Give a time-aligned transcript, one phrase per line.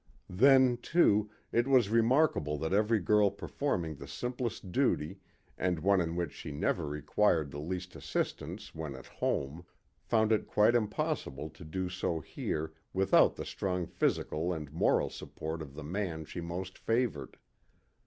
[0.31, 5.19] Then, too, it was remarkable that every girl performing the simplest duty,
[5.59, 9.63] and one in which she never required the least assistance when at home,
[9.99, 15.61] found it quite impossible to do so here without the strong physical and moral support
[15.61, 17.37] of the man she most favored.